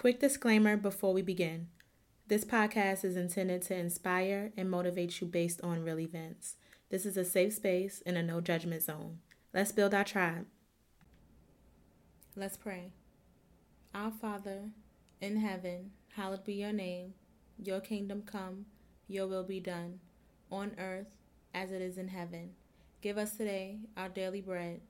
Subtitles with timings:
[0.00, 1.68] Quick disclaimer before we begin.
[2.26, 6.56] This podcast is intended to inspire and motivate you based on real events.
[6.88, 9.18] This is a safe space and a no judgment zone.
[9.52, 10.46] Let's build our tribe.
[12.34, 12.92] Let's pray.
[13.94, 14.70] Our Father,
[15.20, 17.12] in heaven, hallowed be your name.
[17.62, 18.64] Your kingdom come,
[19.06, 20.00] your will be done,
[20.50, 21.08] on earth
[21.52, 22.52] as it is in heaven.
[23.02, 24.80] Give us today our daily bread.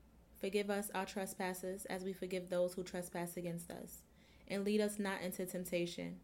[0.41, 4.03] Forgive us our trespasses as we forgive those who trespass against us.
[4.51, 6.17] And lead us not into temptation,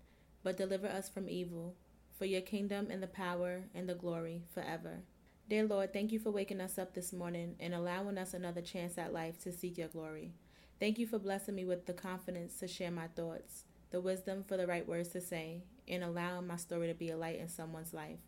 [0.42, 1.76] but deliver us from evil.
[2.18, 5.02] For your kingdom and the power and the glory forever.
[5.48, 8.98] Dear Lord, thank you for waking us up this morning and allowing us another chance
[8.98, 10.32] at life to seek your glory.
[10.80, 14.56] Thank you for blessing me with the confidence to share my thoughts, the wisdom for
[14.56, 17.95] the right words to say, and allowing my story to be a light in someone's
[17.95, 18.18] life.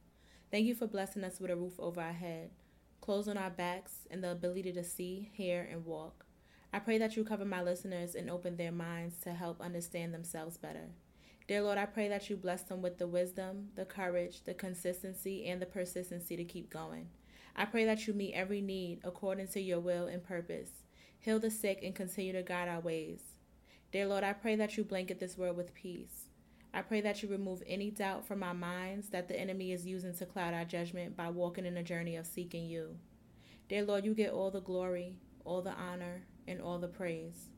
[0.51, 2.51] Thank you for blessing us with a roof over our head,
[3.01, 6.25] clothes on our backs, and the ability to see, hear, and walk.
[6.73, 10.59] I pray that you cover my listeners and open their minds to help understand themselves
[10.59, 10.91] better.
[11.47, 15.47] Dear Lord, I pray that you bless them with the wisdom, the courage, the consistency,
[15.47, 17.09] and the persistency to keep going.
[17.57, 20.71] I pray that you meet every need according to your will and purpose.
[21.21, 23.23] Heal the sick and continue to guide our ways.
[23.91, 26.27] Dear Lord, I pray that you blanket this world with peace.
[26.75, 30.15] I pray that you remove any doubt from our minds that the enemy is using
[30.19, 32.99] to cloud our judgment by walking in a journey of seeking you.
[33.71, 37.51] Dear Lord, you get all the glory, all the honor, and all the praise.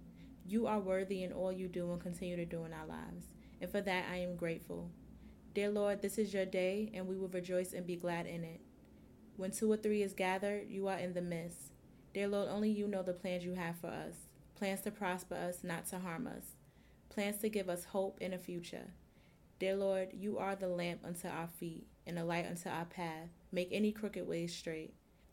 [0.46, 3.26] You are worthy in all you do and continue to do in our lives,
[3.60, 4.90] and for that I am grateful.
[5.54, 8.60] Dear Lord, this is your day, and we will rejoice and be glad in it.
[9.36, 11.72] When two or three is gathered, you are in the midst.
[12.12, 14.14] Dear Lord, only you know the plans you have for us
[14.60, 16.56] plans to prosper us, not to harm us,
[17.08, 18.92] plans to give us hope in a future.
[19.58, 23.30] Dear Lord, you are the lamp unto our feet and a light unto our path.
[23.50, 24.92] Make any crooked ways straight.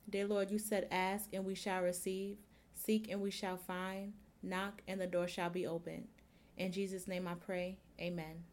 [0.09, 2.37] Dear Lord, you said, Ask and we shall receive,
[2.77, 6.07] seek and we shall find, knock and the door shall be opened.
[6.57, 7.77] In Jesus' name I pray.
[7.99, 8.43] Amen.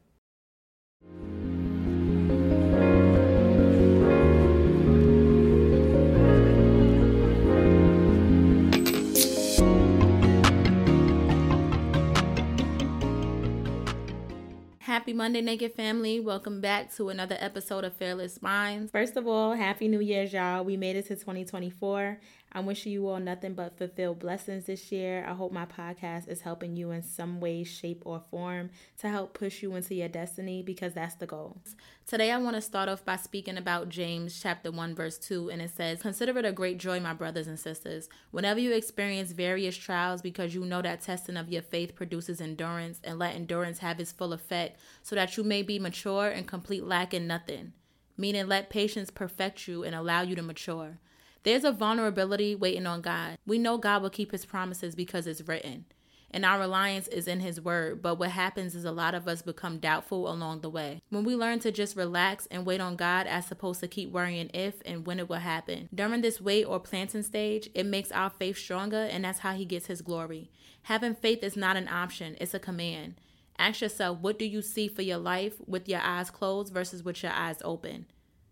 [15.05, 16.19] Happy Monday, Naked Family.
[16.19, 18.91] Welcome back to another episode of Fearless Minds.
[18.91, 20.65] First of all, Happy New Year's, y'all.
[20.65, 22.19] We made it to 2024.
[22.57, 25.27] I'm wishing you all nothing but fulfilled blessings this year.
[25.29, 28.71] I hope my podcast is helping you in some way, shape, or form
[29.01, 31.59] to help push you into your destiny because that's the goal.
[32.07, 35.63] Today, I want to start off by speaking about James chapter 1, verse 2, and
[35.63, 39.75] it says, Consider it a great joy, my brothers and sisters, whenever you experience various
[39.75, 43.99] trials, because you know that testing of your faith produces endurance, and let endurance have
[43.99, 47.75] its full effect, so that you may be mature and complete, lacking nothing.
[48.17, 50.99] Meaning, let patience perfect you and allow you to mature.
[51.43, 53.37] There's a vulnerability waiting on God.
[53.47, 55.85] We know God will keep his promises because it's written.
[56.31, 58.01] And our reliance is in his word.
[58.01, 61.03] But what happens is a lot of us become doubtful along the way.
[61.11, 64.51] When we learn to just relax and wait on God as opposed to keep worrying
[64.55, 65.91] if and when it will happen.
[65.95, 69.67] During this wait or planting stage, it makes our faith stronger and that's how he
[69.67, 70.51] gets his glory.
[70.85, 73.17] Having faith is not an option, it's a command.
[73.59, 77.23] Ask yourself, what do you see for your life with your eyes closed versus with
[77.23, 78.07] your eyes open?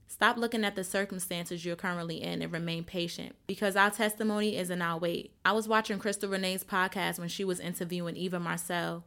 [0.07, 4.69] Stop looking at the circumstances you're currently in and remain patient because our testimony is
[4.69, 5.33] in our wait.
[5.45, 9.05] I was watching Crystal Renee's podcast when she was interviewing Eva Marcille,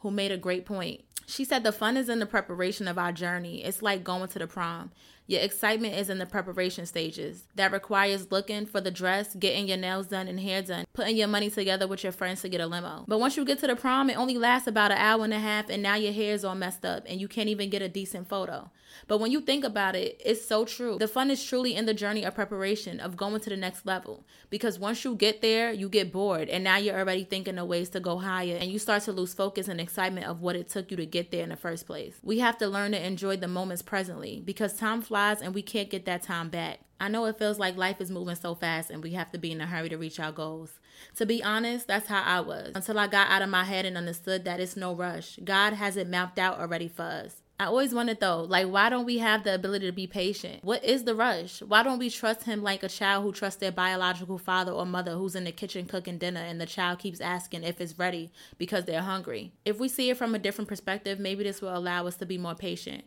[0.00, 1.02] who made a great point.
[1.26, 3.62] She said the fun is in the preparation of our journey.
[3.62, 4.90] It's like going to the prom.
[5.26, 7.44] Your excitement is in the preparation stages.
[7.54, 11.28] That requires looking for the dress, getting your nails done and hair done, putting your
[11.28, 13.04] money together with your friends to get a limo.
[13.06, 15.38] But once you get to the prom, it only lasts about an hour and a
[15.38, 17.90] half, and now your hair is all messed up and you can't even get a
[17.90, 18.70] decent photo.
[19.06, 20.96] But when you think about it, it's so true.
[20.98, 24.24] The fun is truly in the journey of preparation, of going to the next level.
[24.48, 27.90] Because once you get there, you get bored, and now you're already thinking of ways
[27.90, 30.90] to go higher, and you start to lose focus and excitement of what it took
[30.90, 32.20] you to get there in the first place.
[32.22, 35.88] We have to learn to enjoy the moments presently because time flies and we can't
[35.88, 36.80] get that time back.
[37.00, 39.50] I know it feels like life is moving so fast and we have to be
[39.50, 40.78] in a hurry to reach our goals.
[41.16, 43.96] To be honest, that's how I was until I got out of my head and
[43.96, 45.38] understood that it's no rush.
[45.42, 47.42] God has it mapped out already for us.
[47.60, 50.62] I always wondered though, like, why don't we have the ability to be patient?
[50.62, 51.60] What is the rush?
[51.60, 55.12] Why don't we trust him like a child who trusts their biological father or mother
[55.12, 58.84] who's in the kitchen cooking dinner and the child keeps asking if it's ready because
[58.84, 59.54] they're hungry?
[59.64, 62.38] If we see it from a different perspective, maybe this will allow us to be
[62.38, 63.02] more patient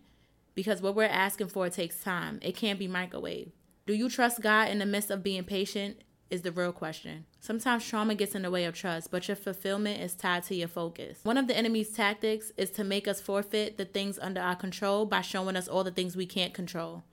[0.54, 2.40] because what we're asking for takes time.
[2.42, 3.52] It can't be microwave.
[3.88, 5.98] Do you trust God in the midst of being patient?
[6.32, 7.26] Is the real question.
[7.42, 10.70] Sometimes trauma gets in the way of trust, but your fulfillment is tied to your
[10.70, 11.20] focus.
[11.24, 15.06] One of the enemy's tactics is to make us forfeit the things under our control
[15.06, 17.04] by showing us all the things we can't control.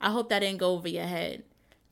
[0.00, 1.44] I hope that didn't go over your head.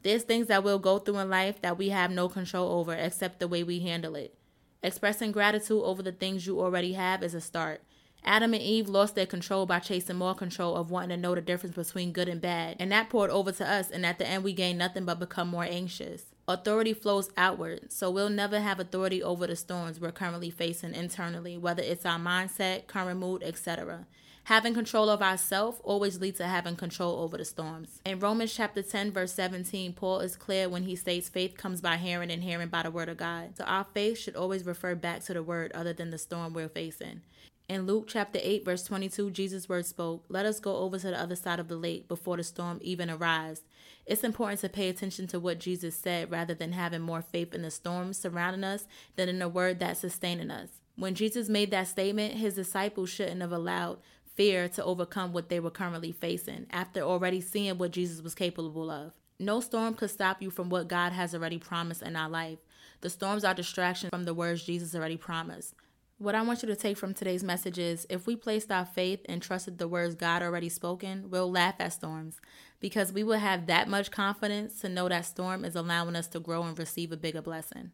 [0.03, 3.39] There's things that we'll go through in life that we have no control over except
[3.39, 4.37] the way we handle it.
[4.83, 7.81] Expressing gratitude over the things you already have is a start.
[8.25, 11.41] Adam and Eve lost their control by chasing more control of wanting to know the
[11.41, 14.43] difference between good and bad, and that poured over to us, and at the end
[14.43, 16.33] we gain nothing but become more anxious.
[16.49, 21.59] Authority flows outward, so we'll never have authority over the storms we're currently facing internally,
[21.59, 24.07] whether it's our mindset, current mood, etc.
[24.45, 28.01] Having control of ourselves always leads to having control over the storms.
[28.07, 31.97] In Romans chapter 10, verse 17, Paul is clear when he states faith comes by
[31.97, 33.57] hearing and hearing by the word of God.
[33.57, 36.69] So our faith should always refer back to the word other than the storm we're
[36.69, 37.23] facing.
[37.69, 41.21] In Luke chapter 8, verse 22, Jesus' word spoke, Let us go over to the
[41.21, 43.63] other side of the lake before the storm even arrives.
[44.07, 47.63] It's important to pay attention to what Jesus said rather than having more faith in
[47.63, 48.87] the storms surrounding us
[49.17, 50.69] than in the word that's sustaining us.
[50.95, 53.99] When Jesus made that statement, his disciples shouldn't have allowed
[54.37, 58.93] fear to overcome what they were currently facing after already seeing what Jesus was capable
[58.93, 59.13] of.
[59.41, 62.59] No storm could stop you from what God has already promised in our life.
[63.01, 65.75] The storms are distractions from the words Jesus already promised.
[66.19, 69.21] What I want you to take from today's message is if we placed our faith
[69.27, 72.41] and trusted the words God already spoken, we'll laugh at storms
[72.81, 76.41] because we will have that much confidence to know that storm is allowing us to
[76.41, 77.91] grow and receive a bigger blessing.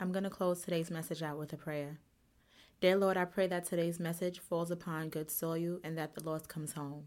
[0.00, 2.00] I'm going to close today's message out with a prayer.
[2.80, 6.48] Dear Lord, I pray that today's message falls upon good soil and that the lost
[6.48, 7.04] comes home.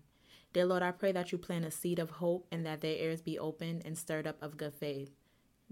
[0.53, 3.21] Dear Lord, I pray that you plant a seed of hope and that their ears
[3.21, 5.11] be opened and stirred up of good faith.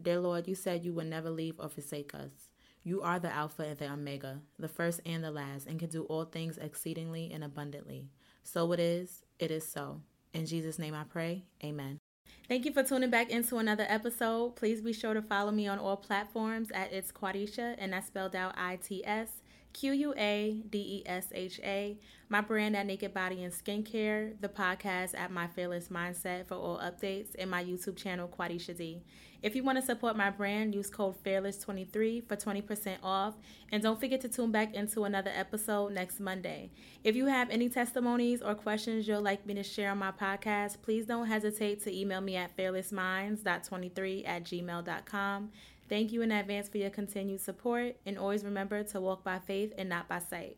[0.02, 2.50] Dear Lord, you said you would never leave or forsake us.
[2.83, 6.04] You are the Alpha and the Omega, the first and the last, and can do
[6.04, 8.07] all things exceedingly and abundantly.
[8.44, 10.01] So it is, it is so.
[10.33, 11.44] In Jesus' name I pray.
[11.63, 12.00] Amen.
[12.48, 14.56] Thank you for tuning back into another episode.
[14.56, 18.36] Please be sure to follow me on all platforms at It's Quadesha, and that's spelled
[18.36, 19.41] out I T S
[19.74, 21.98] Q U A D E S H A,
[22.30, 26.78] my brand at Naked Body and Skincare, the podcast at My Fearless Mindset for all
[26.80, 29.02] updates, and my YouTube channel, Quadesha D.
[29.42, 33.34] If you want to support my brand, use code FEARLESS23 for 20% off.
[33.72, 36.70] And don't forget to tune back into another episode next Monday.
[37.04, 40.84] If you have any testimonies or questions you'd like me to share on my podcast,
[40.84, 45.50] please don't hesitate to email me at fearlessminds.23 at gmail.com.
[45.92, 49.74] Thank you in advance for your continued support, and always remember to walk by faith
[49.78, 50.56] and not by sight.